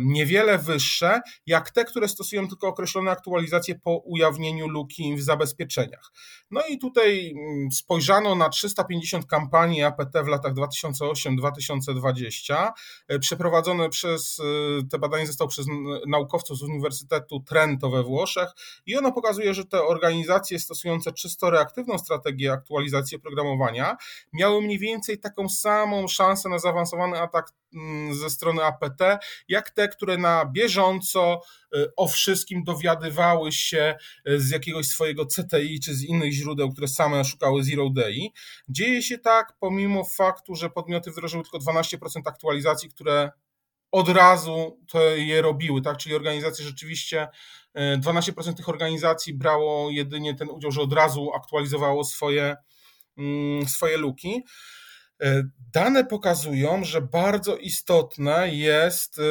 niewiele 0.00 0.58
wyższe, 0.58 1.20
jak 1.46 1.70
te, 1.70 1.84
które 1.84 2.08
stosują 2.08 2.48
tylko 2.48 2.68
określone 2.68 3.10
aktualizacje 3.10 3.74
po 3.74 3.96
ujawnieniu 3.96 4.68
luki 4.68 5.16
w 5.16 5.22
zabezpieczeniach. 5.22 6.12
No 6.50 6.60
i 6.68 6.78
tutaj 6.78 7.30
mm, 7.30 7.72
spojrzano 7.72 8.34
na 8.34 8.48
350 8.48 9.26
kampanii 9.26 9.82
APT 9.82 10.22
w 10.24 10.26
latach 10.26 10.54
2008-2020, 10.54 12.70
e, 13.08 13.18
przeprowadzone 13.18 13.88
przez, 13.88 14.40
e, 14.40 14.42
te 14.90 14.98
badanie 14.98 15.26
zostało 15.26 15.48
przez 15.48 15.66
naukowców 16.06 16.58
z 16.58 16.62
Uniwersytetu 16.62 17.40
Trento 17.40 17.90
we 17.90 18.02
Włoszech 18.02 18.48
i 18.86 18.96
ono 18.96 19.12
pokazuje, 19.12 19.54
że 19.54 19.64
te 19.64 19.82
organizacje 19.82 20.58
stosujące 20.58 21.12
czysto 21.12 21.50
reaktywną 21.50 21.98
strategię 21.98 22.52
aktualizacji 22.52 23.16
oprogramowania 23.16 23.96
miały 24.32 24.62
mniej 24.62 24.78
więcej 24.78 25.18
taką 25.18 25.48
samą 25.48 26.08
szansę 26.08 26.48
na 26.48 26.58
zaawansowany 26.58 27.20
atak 27.20 27.52
ze 28.12 28.30
strony 28.30 28.64
APT, 28.64 29.00
jak 29.48 29.70
te, 29.70 29.88
które 29.88 30.18
na 30.18 30.44
bieżąco 30.46 31.40
o 31.96 32.08
wszystkim 32.08 32.64
dowiadywały 32.64 33.52
się 33.52 33.94
z 34.36 34.50
jakiegoś 34.50 34.86
swojego 34.86 35.26
CTI 35.26 35.80
czy 35.80 35.94
z 35.94 36.04
innych 36.04 36.32
źródeł, 36.32 36.72
które 36.72 36.88
same 36.88 37.24
szukały 37.24 37.64
Zero 37.64 37.90
Day. 37.90 38.28
Dzieje 38.68 39.02
się 39.02 39.18
tak 39.18 39.52
pomimo 39.60 40.04
faktu, 40.04 40.54
że 40.54 40.70
podmioty 40.70 41.10
wdrożyły 41.10 41.42
tylko 41.42 41.58
12% 41.58 42.20
aktualizacji, 42.26 42.90
które 42.90 43.30
od 43.92 44.08
razu 44.08 44.78
to 44.88 45.00
je 45.02 45.42
robiły, 45.42 45.82
tak? 45.82 45.96
Czyli 45.96 46.14
organizacje 46.14 46.64
rzeczywiście, 46.64 47.28
12% 47.74 48.50
e, 48.50 48.54
tych 48.54 48.68
organizacji 48.68 49.34
brało 49.34 49.90
jedynie 49.90 50.34
ten 50.34 50.50
udział, 50.50 50.72
że 50.72 50.80
od 50.80 50.92
razu 50.92 51.30
aktualizowało 51.34 52.04
swoje, 52.04 52.56
mm, 53.18 53.68
swoje 53.68 53.96
luki. 53.96 54.42
E, 55.22 55.42
dane 55.72 56.04
pokazują, 56.04 56.84
że 56.84 57.02
bardzo 57.02 57.56
istotne 57.56 58.54
jest, 58.54 59.18
e, 59.18 59.22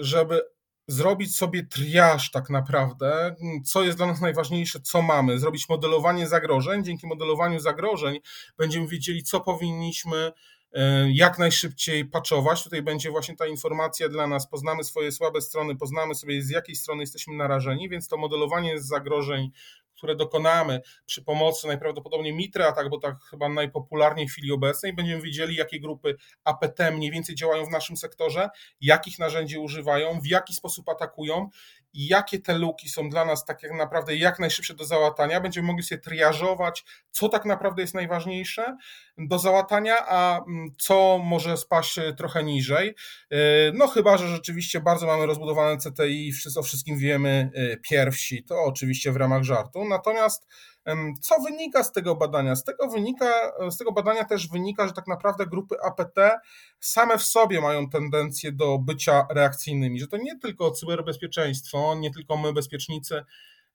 żeby 0.00 0.40
zrobić 0.88 1.36
sobie 1.36 1.66
triaż 1.66 2.30
tak 2.30 2.50
naprawdę, 2.50 3.36
co 3.64 3.84
jest 3.84 3.98
dla 3.98 4.06
nas 4.06 4.20
najważniejsze, 4.20 4.80
co 4.80 5.02
mamy, 5.02 5.38
zrobić 5.38 5.68
modelowanie 5.68 6.28
zagrożeń. 6.28 6.84
Dzięki 6.84 7.06
modelowaniu 7.06 7.60
zagrożeń 7.60 8.18
będziemy 8.58 8.88
wiedzieli, 8.88 9.22
co 9.22 9.40
powinniśmy 9.40 10.32
jak 11.08 11.38
najszybciej 11.38 12.04
patchować. 12.04 12.64
Tutaj 12.64 12.82
będzie 12.82 13.10
właśnie 13.10 13.36
ta 13.36 13.46
informacja 13.46 14.08
dla 14.08 14.26
nas. 14.26 14.48
Poznamy 14.48 14.84
swoje 14.84 15.12
słabe 15.12 15.40
strony, 15.40 15.76
poznamy 15.76 16.14
sobie 16.14 16.42
z 16.42 16.50
jakiej 16.50 16.76
strony 16.76 17.02
jesteśmy 17.02 17.34
narażeni, 17.34 17.88
więc 17.88 18.08
to 18.08 18.16
modelowanie 18.16 18.80
zagrożeń, 18.80 19.50
które 19.98 20.16
dokonamy 20.16 20.80
przy 21.06 21.24
pomocy 21.24 21.66
najprawdopodobniej 21.66 22.34
Mitre, 22.34 22.66
a 22.66 22.72
tak, 22.72 22.90
bo 22.90 22.98
tak 22.98 23.16
chyba 23.30 23.48
najpopularniej 23.48 24.28
w 24.28 24.32
chwili 24.32 24.52
obecnej, 24.52 24.92
będziemy 24.92 25.22
wiedzieli, 25.22 25.56
jakie 25.56 25.80
grupy 25.80 26.16
APT 26.44 26.78
mniej 26.92 27.10
więcej 27.10 27.34
działają 27.34 27.64
w 27.64 27.70
naszym 27.70 27.96
sektorze, 27.96 28.48
jakich 28.80 29.18
narzędzi 29.18 29.58
używają, 29.58 30.20
w 30.20 30.26
jaki 30.26 30.54
sposób 30.54 30.88
atakują 30.88 31.48
i 31.92 32.08
jakie 32.08 32.38
te 32.38 32.58
luki 32.58 32.88
są 32.88 33.10
dla 33.10 33.24
nas 33.24 33.44
tak 33.44 33.58
naprawdę 33.72 34.16
jak 34.16 34.38
najszybsze 34.38 34.74
do 34.74 34.84
załatania. 34.84 35.40
Będziemy 35.40 35.66
mogli 35.66 35.82
sobie 35.82 36.00
triażować, 36.00 36.84
co 37.10 37.28
tak 37.28 37.44
naprawdę 37.44 37.82
jest 37.82 37.94
najważniejsze 37.94 38.76
do 39.18 39.38
załatania, 39.38 40.06
a 40.06 40.40
mm, 40.48 40.70
co 40.78 41.18
może 41.24 41.56
spaść 41.56 41.98
e, 41.98 42.14
trochę 42.14 42.44
niżej. 42.44 42.94
E, 43.30 43.36
no 43.74 43.86
chyba, 43.86 44.16
że 44.16 44.28
rzeczywiście 44.28 44.80
bardzo 44.80 45.06
mamy 45.06 45.26
rozbudowane 45.26 45.76
CTI 45.76 46.28
i 46.28 46.32
o 46.58 46.62
wszystkim 46.62 46.98
wiemy 46.98 47.50
e, 47.54 47.76
pierwsi, 47.76 48.44
to 48.44 48.64
oczywiście 48.64 49.12
w 49.12 49.16
ramach 49.16 49.42
żartu. 49.42 49.84
Natomiast 49.84 50.46
co 51.20 51.40
wynika 51.40 51.84
z 51.84 51.92
tego 51.92 52.16
badania? 52.16 52.56
Z 52.56 52.64
tego, 52.64 52.88
wynika, 52.88 53.52
z 53.70 53.78
tego 53.78 53.92
badania 53.92 54.24
też 54.24 54.48
wynika, 54.48 54.86
że 54.86 54.92
tak 54.92 55.06
naprawdę 55.06 55.46
grupy 55.46 55.76
APT 55.84 56.18
same 56.80 57.18
w 57.18 57.22
sobie 57.22 57.60
mają 57.60 57.90
tendencję 57.90 58.52
do 58.52 58.78
bycia 58.78 59.26
reakcyjnymi, 59.30 60.00
że 60.00 60.06
to 60.06 60.16
nie 60.16 60.38
tylko 60.38 60.70
cyberbezpieczeństwo, 60.70 61.77
nie 61.94 62.10
tylko 62.10 62.36
my, 62.36 62.52
bezpiecznicy, 62.52 63.24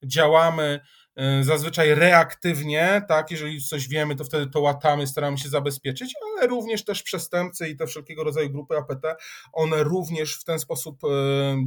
działamy 0.04 0.80
e, 1.16 1.44
zazwyczaj 1.44 1.96
reaktywnie, 1.96 3.02
tak, 3.08 3.32
jeżeli 3.32 3.62
coś 3.62 3.88
wiemy, 3.88 4.16
to 4.16 4.24
wtedy 4.24 4.48
to 4.48 4.62
łatamy, 4.62 5.08
staramy 5.08 5.38
się 5.38 5.50
zabezpieczyć, 5.50 6.14
ale 6.22 6.48
również 6.48 6.86
też 6.86 7.04
przestępcy 7.04 7.70
i 7.70 7.76
te 7.76 7.88
wszelkiego 7.88 8.24
rodzaju 8.24 8.50
grupy 8.50 8.78
APT, 8.78 9.06
one 9.54 9.84
również 9.84 10.36
w 10.36 10.44
ten 10.44 10.60
sposób 10.60 11.04
e, 11.04 11.08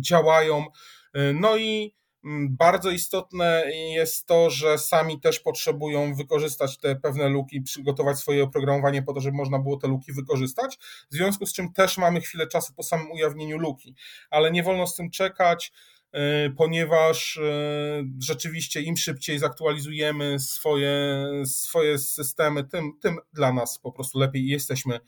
działają. 0.01 0.67
E, 1.15 1.33
no 1.33 1.57
i 1.57 1.97
Mm, 2.27 2.57
bardzo 2.57 2.91
istotne 2.91 3.65
jest 3.95 4.27
to, 4.27 4.51
że 4.51 4.79
sami 4.79 5.21
też 5.21 5.41
potrzebują 5.41 6.15
wykorzystać 6.15 6.79
te 6.79 6.97
pewne 6.97 7.29
luki, 7.29 7.61
przygotować 7.61 8.19
swoje 8.19 8.45
oprogramowanie 8.45 9.03
po 9.03 9.13
to, 9.13 9.21
żeby 9.21 9.37
można 9.37 9.59
było 9.59 9.77
te 9.77 9.89
luki 9.89 10.13
wykorzystać. 10.13 10.79
W 11.11 11.15
związku 11.15 11.47
z 11.47 11.53
czym 11.53 11.73
też 11.73 11.99
mamy 11.99 12.21
chwilę 12.21 12.47
czasu 12.47 12.75
po 12.75 12.83
samym 12.83 13.11
ujawnieniu 13.11 13.59
luki, 13.59 13.95
ale 14.31 14.51
nie 14.51 14.63
wolno 14.63 14.87
z 14.87 14.97
tym 14.97 15.11
czekać 15.11 15.73
y, 15.73 15.96
ponieważ 16.57 17.37
y, 17.37 17.43
rzeczywiście 18.23 18.83
im 18.83 18.97
szybciej 18.97 19.39
zaktualizujemy 19.39 20.39
swoje, 20.39 21.27
swoje 21.45 21.99
systemy, 21.99 22.65
tym, 22.65 22.93
tym 23.01 23.19
dla 23.33 23.53
nas 23.53 23.79
po 23.79 23.93
prostu 23.93 24.19
lepiej 24.19 24.47
jesteśmy 24.47 25.01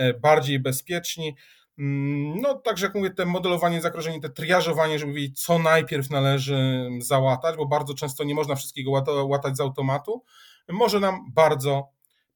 y, 0.00 0.14
bardziej 0.20 0.60
bezpieczni. 0.60 1.36
Mm, 1.78 2.40
no, 2.40 2.54
także 2.54 2.86
jak 2.86 2.94
mówię, 2.94 3.10
te 3.10 3.26
modelowanie 3.26 3.80
zagrożeń, 3.80 4.20
te 4.20 4.28
triażowanie, 4.28 4.98
żeby 4.98 5.12
wiedzieć, 5.12 5.40
co 5.40 5.58
najpierw 5.58 6.10
należy 6.10 6.88
załatać, 7.00 7.56
bo 7.56 7.66
bardzo 7.66 7.94
często 7.94 8.24
nie 8.24 8.34
można 8.34 8.54
wszystkiego 8.54 8.90
łatać 9.24 9.56
z 9.56 9.60
automatu, 9.60 10.24
może 10.68 11.00
nam 11.00 11.32
bardzo 11.34 11.88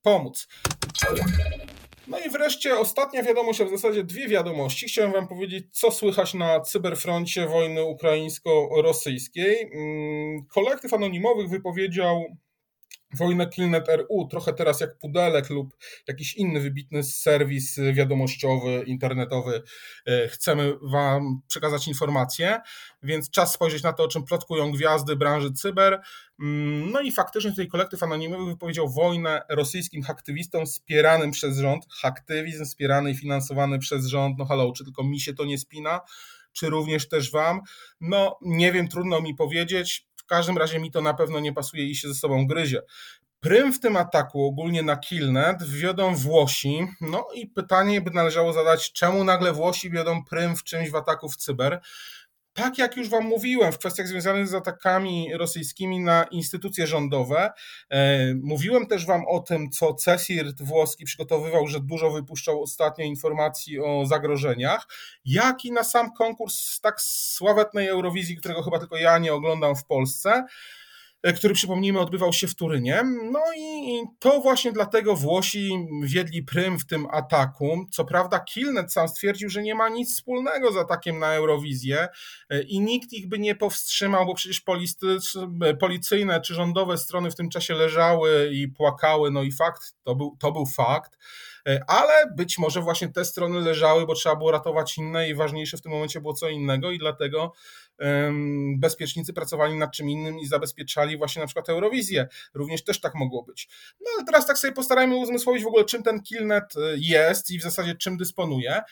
pomóc. 0.02 0.48
I 2.30 2.32
wreszcie 2.32 2.78
ostatnia 2.78 3.22
wiadomość, 3.22 3.60
a 3.60 3.64
w 3.64 3.70
zasadzie 3.70 4.04
dwie 4.04 4.28
wiadomości. 4.28 4.86
Chciałem 4.86 5.12
Wam 5.12 5.28
powiedzieć, 5.28 5.64
co 5.72 5.90
słychać 5.90 6.34
na 6.34 6.60
cyberfroncie 6.60 7.46
wojny 7.46 7.84
ukraińsko-rosyjskiej. 7.84 9.70
Mm, 9.74 10.46
kolektyw 10.54 10.94
anonimowych 10.94 11.48
wypowiedział 11.48 12.24
Wojna 13.14 13.46
Killnet.ru, 13.46 14.28
trochę 14.30 14.52
teraz 14.52 14.80
jak 14.80 14.98
Pudelek 14.98 15.50
lub 15.50 15.76
jakiś 16.08 16.34
inny 16.34 16.60
wybitny 16.60 17.02
serwis 17.02 17.80
wiadomościowy, 17.92 18.82
internetowy. 18.86 19.62
E, 20.06 20.28
chcemy 20.28 20.74
Wam 20.82 21.40
przekazać 21.48 21.88
informacje, 21.88 22.60
więc 23.02 23.30
czas 23.30 23.52
spojrzeć 23.54 23.82
na 23.82 23.92
to, 23.92 24.04
o 24.04 24.08
czym 24.08 24.24
plotkują 24.24 24.72
gwiazdy 24.72 25.16
branży 25.16 25.52
cyber. 25.52 26.00
Mm, 26.40 26.90
no 26.90 27.00
i 27.00 27.12
faktycznie 27.12 27.50
tutaj 27.50 27.68
kolektyw 27.68 28.02
anonimowy 28.02 28.46
wypowiedział 28.46 28.88
wojnę 28.88 29.42
rosyjskim 29.48 30.02
aktywistom 30.08 30.66
wspieranym 30.66 31.30
przez 31.30 31.58
rząd. 31.58 31.86
Aktywizm 32.02 32.64
wspierany 32.64 33.10
i 33.10 33.14
finansowany 33.14 33.78
przez 33.78 34.06
rząd. 34.06 34.38
No 34.38 34.44
halo, 34.44 34.72
czy 34.72 34.84
tylko 34.84 35.04
mi 35.04 35.20
się 35.20 35.34
to 35.34 35.44
nie 35.44 35.58
spina? 35.58 36.00
Czy 36.52 36.70
również 36.70 37.08
też 37.08 37.30
Wam? 37.30 37.60
No 38.00 38.38
nie 38.42 38.72
wiem, 38.72 38.88
trudno 38.88 39.20
mi 39.20 39.34
powiedzieć 39.34 40.09
każdym 40.30 40.58
razie 40.58 40.78
mi 40.78 40.90
to 40.90 41.00
na 41.00 41.14
pewno 41.14 41.40
nie 41.40 41.52
pasuje 41.52 41.84
i 41.84 41.94
się 41.94 42.08
ze 42.08 42.14
sobą 42.14 42.46
gryzie. 42.46 42.82
Prym 43.40 43.72
w 43.72 43.80
tym 43.80 43.96
ataku 43.96 44.44
ogólnie 44.44 44.82
na 44.82 44.96
Killnet 44.96 45.62
wiodą 45.62 46.14
Włosi. 46.14 46.86
No 47.00 47.28
i 47.34 47.46
pytanie 47.46 48.00
by 48.00 48.10
należało 48.10 48.52
zadać, 48.52 48.92
czemu 48.92 49.24
nagle 49.24 49.52
Włosi 49.52 49.90
wiodą 49.90 50.24
prym 50.24 50.56
w 50.56 50.64
czymś 50.64 50.90
w 50.90 50.96
ataku 50.96 51.28
w 51.28 51.36
cyber? 51.36 51.80
Tak 52.60 52.78
jak 52.78 52.96
już 52.96 53.08
Wam 53.08 53.24
mówiłem, 53.24 53.72
w 53.72 53.78
kwestiach 53.78 54.08
związanych 54.08 54.48
z 54.48 54.54
atakami 54.54 55.28
rosyjskimi 55.34 56.00
na 56.00 56.24
instytucje 56.24 56.86
rządowe, 56.86 57.52
e, 57.90 58.34
mówiłem 58.34 58.86
też 58.86 59.06
Wam 59.06 59.24
o 59.28 59.40
tym, 59.40 59.70
co 59.70 59.94
CESIRT 59.94 60.62
włoski 60.62 61.04
przygotowywał, 61.04 61.66
że 61.66 61.80
dużo 61.80 62.10
wypuszczał 62.10 62.62
ostatnio 62.62 63.04
informacji 63.04 63.80
o 63.80 64.06
zagrożeniach, 64.06 64.86
jak 65.24 65.64
i 65.64 65.72
na 65.72 65.84
sam 65.84 66.12
konkurs 66.12 66.80
tak 66.80 67.00
sławetnej 67.00 67.88
Eurowizji, 67.88 68.36
którego 68.36 68.62
chyba 68.62 68.78
tylko 68.78 68.96
ja 68.96 69.18
nie 69.18 69.34
oglądam 69.34 69.76
w 69.76 69.84
Polsce. 69.84 70.44
E, 71.22 71.32
który 71.32 71.54
przypomnijmy 71.54 72.00
odbywał 72.00 72.32
się 72.32 72.48
w 72.48 72.54
Turynie. 72.54 73.02
No 73.32 73.42
i 73.56 74.02
to 74.18 74.40
właśnie 74.40 74.72
dlatego 74.72 75.16
Włosi 75.16 75.70
wiedli 76.02 76.42
prym 76.42 76.78
w 76.78 76.86
tym 76.86 77.06
ataku. 77.10 77.86
Co 77.90 78.04
prawda 78.04 78.40
Kilnet 78.40 78.92
sam 78.92 79.08
stwierdził, 79.08 79.48
że 79.48 79.62
nie 79.62 79.74
ma 79.74 79.88
nic 79.88 80.14
wspólnego 80.14 80.72
z 80.72 80.76
atakiem 80.76 81.18
na 81.18 81.32
Eurowizję 81.34 82.08
e, 82.50 82.62
i 82.62 82.80
nikt 82.80 83.12
ich 83.12 83.28
by 83.28 83.38
nie 83.38 83.54
powstrzymał, 83.54 84.26
bo 84.26 84.34
przecież 84.34 84.62
policyjne 85.80 86.40
czy 86.40 86.54
rządowe 86.54 86.98
strony 86.98 87.30
w 87.30 87.36
tym 87.36 87.48
czasie 87.48 87.74
leżały 87.74 88.50
i 88.52 88.68
płakały, 88.68 89.30
no 89.30 89.42
i 89.42 89.52
fakt, 89.52 89.94
to 90.04 90.14
był, 90.14 90.36
to 90.40 90.52
był 90.52 90.66
fakt. 90.66 91.18
E, 91.68 91.80
ale 91.86 92.32
być 92.36 92.58
może 92.58 92.80
właśnie 92.80 93.08
te 93.08 93.24
strony 93.24 93.60
leżały, 93.60 94.06
bo 94.06 94.14
trzeba 94.14 94.36
było 94.36 94.50
ratować 94.50 94.98
inne 94.98 95.28
i 95.28 95.34
ważniejsze 95.34 95.76
w 95.76 95.82
tym 95.82 95.92
momencie 95.92 96.20
było 96.20 96.34
co 96.34 96.48
innego 96.48 96.90
i 96.90 96.98
dlatego 96.98 97.52
bezpiecznicy 98.76 99.32
pracowali 99.32 99.74
nad 99.74 99.92
czym 99.92 100.10
innym 100.10 100.38
i 100.38 100.46
zabezpieczali 100.46 101.18
właśnie 101.18 101.40
na 101.40 101.46
przykład 101.46 101.68
Eurowizję. 101.68 102.28
Również 102.54 102.84
też 102.84 103.00
tak 103.00 103.14
mogło 103.14 103.42
być. 103.42 103.68
No 104.00 104.06
ale 104.16 104.26
teraz 104.26 104.46
tak 104.46 104.58
sobie 104.58 104.72
postarajmy 104.72 105.16
uzmysłowić 105.16 105.64
w 105.64 105.66
ogóle 105.66 105.84
czym 105.84 106.02
ten 106.02 106.22
Killnet 106.22 106.76
e, 106.76 106.80
jest 106.96 107.50
i 107.50 107.58
w 107.58 107.62
zasadzie 107.62 107.94
czym 107.94 108.16
dysponuje. 108.16 108.82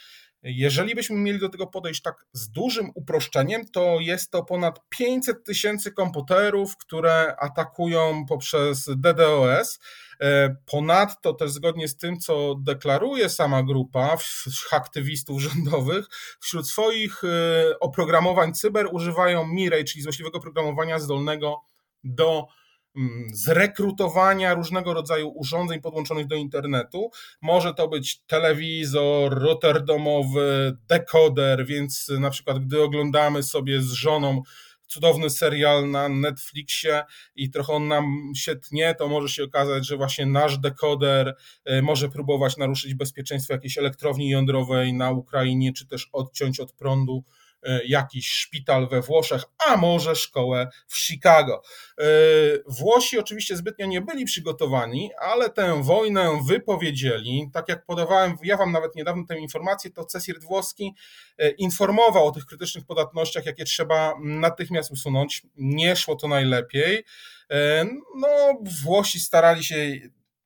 Jeżeli 0.43 0.95
byśmy 0.95 1.17
mieli 1.17 1.39
do 1.39 1.49
tego 1.49 1.67
podejść 1.67 2.03
tak 2.03 2.27
z 2.33 2.51
dużym 2.51 2.91
uproszczeniem, 2.95 3.69
to 3.69 4.01
jest 4.01 4.31
to 4.31 4.45
ponad 4.45 4.81
500 4.89 5.45
tysięcy 5.45 5.93
komputerów, 5.93 6.77
które 6.77 7.37
atakują 7.37 8.27
poprzez 8.27 8.89
DDoS. 8.97 9.79
E, 10.21 10.57
ponadto 10.67 11.33
też 11.33 11.51
zgodnie 11.51 11.89
z 11.89 11.97
tym, 11.97 12.21
co 12.21 12.55
deklaruje 12.55 13.29
sama 13.29 13.63
grupa 13.63 14.17
aktywistów 14.73 15.41
rządowych, 15.43 16.07
wśród 16.41 16.69
swoich 16.69 17.25
e, 17.25 17.79
oprogramowań 17.81 18.55
cyber 18.55 18.89
używają 18.93 19.47
Mirai, 19.47 19.85
czyli 19.85 20.03
złośliwego 20.03 20.41
programowania 20.41 20.99
zdolnego 20.99 21.61
do 22.05 22.47
zrekrutowania 23.33 24.55
różnego 24.55 24.95
rodzaju 24.95 25.29
urządzeń 25.29 25.81
podłączonych 25.81 26.27
do 26.27 26.35
internetu. 26.35 27.11
Może 27.43 27.75
to 27.75 27.89
być 27.89 28.21
telewizor, 28.27 29.43
router 29.43 29.85
domowy, 29.85 30.77
dekoder, 30.89 31.67
więc 31.67 32.13
na 32.21 32.31
przykład 32.31 32.59
gdy 32.59 32.83
oglądamy 32.83 33.43
sobie 33.43 33.83
z 33.83 33.93
żoną 33.93 34.43
cudowny 34.87 35.31
serial 35.31 35.91
na 35.91 36.09
Netflixie 36.09 37.05
i 37.37 37.51
trochę 37.51 37.73
on 37.73 37.89
nam 37.89 38.33
się 38.37 38.57
tnie, 38.57 38.95
to 38.95 39.09
może 39.09 39.29
się 39.29 39.45
okazać, 39.45 39.87
że 39.87 39.97
właśnie 39.97 40.27
nasz 40.27 40.59
dekoder 40.59 41.37
może 41.83 42.09
próbować 42.09 42.57
naruszyć 42.57 42.95
bezpieczeństwo 42.95 43.53
jakiejś 43.53 43.79
elektrowni 43.79 44.31
jądrowej 44.31 44.93
na 44.93 45.11
Ukrainie, 45.11 45.73
czy 45.73 45.87
też 45.87 46.09
odciąć 46.13 46.61
od 46.61 46.73
prądu 46.73 47.25
jakiś 47.85 48.29
szpital 48.33 48.89
we 48.89 49.01
Włoszech, 49.01 49.43
a 49.67 49.77
może 49.77 50.17
szkołę 50.17 50.69
w 50.87 50.99
Chicago. 50.99 51.63
E, 51.99 52.05
Włosi 52.67 53.19
oczywiście 53.19 53.57
zbytnio 53.57 53.87
nie 53.87 54.01
byli 54.01 54.25
przygotowani, 54.25 55.11
ale 55.21 55.51
tę 55.51 55.83
wojnę 55.83 56.41
wypowiedzieli. 56.47 57.51
Tak 57.53 57.69
jak 57.69 57.87
podawałem, 57.87 58.37
ja 58.43 58.57
wam 58.57 58.73
nawet 58.73 58.95
niedawno 58.95 59.25
tę 59.29 59.39
informację, 59.39 59.91
to 59.91 60.05
Cesir 60.05 60.41
Włoski 60.41 60.95
e, 61.39 61.51
informował 61.51 62.27
o 62.27 62.31
tych 62.31 62.47
krytycznych 62.47 62.87
podatnościach, 62.87 63.47
jakie 63.47 63.65
trzeba 63.65 64.15
natychmiast 64.21 64.91
usunąć. 64.91 65.43
Nie 65.57 65.97
szło 65.97 66.17
to 66.17 66.29
najlepiej. 66.29 67.05
No, 68.17 68.29
Włosi 68.85 69.21
starali 69.21 69.65
się 69.65 69.77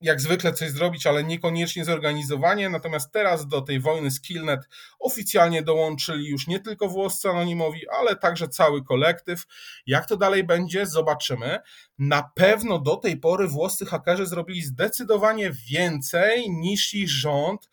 jak 0.03 0.21
zwykle 0.21 0.53
coś 0.53 0.71
zrobić, 0.71 1.07
ale 1.07 1.25
niekoniecznie 1.25 1.85
zorganizowanie. 1.85 2.71
Natomiast 2.71 3.13
teraz 3.13 3.49
do 3.49 3.61
tej 3.61 3.81
wojny 3.81 4.11
z 4.11 4.21
Killnet 4.21 4.61
oficjalnie 4.99 5.63
dołączyli 5.63 6.29
już 6.29 6.47
nie 6.47 6.61
tylko 6.61 6.89
włoscy 6.89 7.29
anonimowi, 7.29 7.89
ale 7.89 8.17
także 8.17 8.49
cały 8.49 8.85
kolektyw. 8.85 9.45
Jak 9.87 10.07
to 10.07 10.17
dalej 10.17 10.45
będzie, 10.45 10.87
zobaczymy. 10.87 11.59
Na 11.99 12.31
pewno 12.35 12.79
do 12.79 12.97
tej 12.97 13.17
pory 13.17 13.49
włoscy 13.49 13.87
hakerzy 13.87 14.27
zrobili 14.27 14.63
zdecydowanie 14.63 15.53
więcej 15.71 16.51
niż 16.51 16.95
ich 16.95 17.11
rząd 17.11 17.69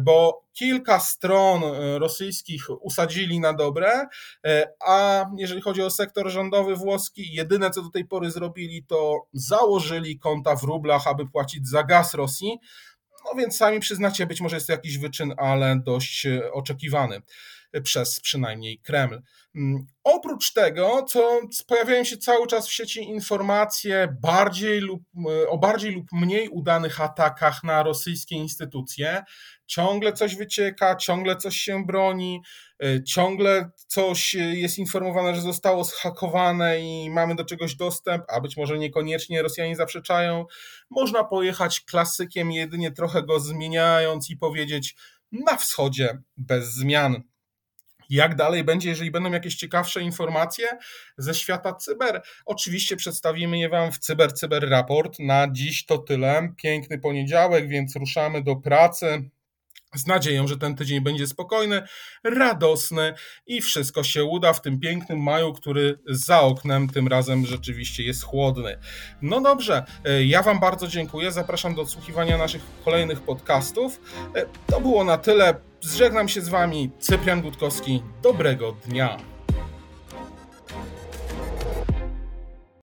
bo 0.00 0.44
kilka 0.52 1.00
stron 1.00 1.64
e, 1.64 1.98
rosyjskich 1.98 2.82
usadzili 2.82 3.40
na 3.40 3.52
dobre, 3.52 4.06
e, 4.46 4.68
a 4.86 5.26
jeżeli 5.36 5.60
chodzi 5.60 5.82
o 5.82 5.90
sektor 5.90 6.30
rządowy 6.30 6.76
włoski, 6.76 7.34
jedyne 7.34 7.70
co 7.70 7.82
do 7.82 7.90
tej 7.90 8.04
pory 8.04 8.30
zrobili, 8.30 8.84
to 8.84 9.26
założyli 9.32 10.18
konta 10.18 10.56
w 10.56 10.62
rublach, 10.62 11.06
aby 11.06 11.26
płacić 11.28 11.68
za 11.68 11.82
gaz 11.82 12.14
Rosji. 12.14 12.58
No 13.24 13.40
więc 13.40 13.56
sami 13.56 13.80
przyznacie, 13.80 14.26
być 14.26 14.40
może 14.40 14.56
jest 14.56 14.66
to 14.66 14.72
jakiś 14.72 14.98
wyczyn, 14.98 15.34
ale 15.36 15.80
dość 15.84 16.26
oczekiwany 16.52 17.22
przez 17.82 18.20
przynajmniej 18.20 18.78
Kreml. 18.78 19.22
Mm, 19.54 19.86
oprócz 20.04 20.52
tego, 20.52 21.02
co 21.02 21.40
pojawiają 21.66 22.04
się 22.04 22.16
cały 22.16 22.46
czas 22.46 22.68
w 22.68 22.72
sieci 22.72 23.00
informacje 23.02 24.16
bardziej 24.22 24.80
lub, 24.80 25.02
o 25.48 25.58
bardziej 25.58 25.92
lub 25.92 26.06
mniej 26.12 26.48
udanych 26.48 27.00
atakach 27.00 27.64
na 27.64 27.82
rosyjskie 27.82 28.36
instytucje, 28.36 29.22
ciągle 29.66 30.12
coś 30.12 30.36
wycieka, 30.36 30.96
ciągle 30.96 31.36
coś 31.36 31.56
się 31.56 31.86
broni, 31.86 32.40
y, 32.84 33.02
ciągle 33.04 33.70
coś 33.86 34.34
jest 34.34 34.78
informowane, 34.78 35.34
że 35.34 35.40
zostało 35.40 35.84
zhakowane 35.84 36.80
i 36.80 37.10
mamy 37.10 37.34
do 37.34 37.44
czegoś 37.44 37.74
dostęp, 37.76 38.24
a 38.28 38.40
być 38.40 38.56
może 38.56 38.78
niekoniecznie 38.78 39.42
Rosjanie 39.42 39.76
zaprzeczają. 39.76 40.46
Można 40.90 41.24
pojechać 41.24 41.80
klasykiem, 41.80 42.52
jedynie 42.52 42.92
trochę 42.92 43.22
go 43.22 43.40
zmieniając 43.40 44.30
i 44.30 44.36
powiedzieć 44.36 44.96
na 45.32 45.56
wschodzie 45.56 46.18
bez 46.36 46.74
zmian. 46.74 47.22
Jak 48.10 48.34
dalej 48.34 48.64
będzie, 48.64 48.88
jeżeli 48.88 49.10
będą 49.10 49.32
jakieś 49.32 49.54
ciekawsze 49.54 50.02
informacje 50.02 50.66
ze 51.18 51.34
świata 51.34 51.74
cyber? 51.74 52.22
Oczywiście 52.46 52.96
przedstawimy 52.96 53.58
je 53.58 53.68
Wam 53.68 53.92
w 53.92 53.98
Cyber 53.98 54.32
Cyber 54.32 54.68
Raport. 54.70 55.18
Na 55.18 55.48
dziś 55.52 55.86
to 55.86 55.98
tyle. 55.98 56.52
Piękny 56.56 56.98
poniedziałek, 56.98 57.68
więc 57.68 57.96
ruszamy 57.96 58.42
do 58.42 58.56
pracy 58.56 59.30
z 59.94 60.06
nadzieją, 60.06 60.46
że 60.46 60.56
ten 60.56 60.74
tydzień 60.74 61.00
będzie 61.00 61.26
spokojny, 61.26 61.82
radosny 62.24 63.14
i 63.46 63.60
wszystko 63.60 64.02
się 64.02 64.24
uda 64.24 64.52
w 64.52 64.62
tym 64.62 64.80
pięknym 64.80 65.22
maju, 65.22 65.52
który 65.52 65.98
za 66.06 66.40
oknem 66.40 66.88
tym 66.88 67.08
razem 67.08 67.46
rzeczywiście 67.46 68.02
jest 68.02 68.22
chłodny. 68.22 68.78
No 69.22 69.40
dobrze, 69.40 69.84
e, 70.04 70.24
ja 70.24 70.42
Wam 70.42 70.60
bardzo 70.60 70.88
dziękuję. 70.88 71.32
Zapraszam 71.32 71.74
do 71.74 71.82
odsłuchiwania 71.82 72.38
naszych 72.38 72.62
kolejnych 72.84 73.20
podcastów. 73.20 74.00
E, 74.34 74.46
to 74.66 74.80
było 74.80 75.04
na 75.04 75.18
tyle. 75.18 75.54
Zżegnam 75.86 76.28
się 76.28 76.40
z 76.40 76.48
Wami, 76.48 76.90
Cyprian 76.98 77.42
Gutkowski. 77.42 78.02
Dobrego 78.22 78.72
dnia. 78.72 79.16